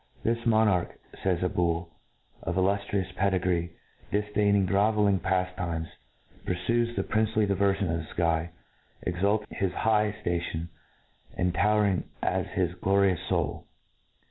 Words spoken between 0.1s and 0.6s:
"This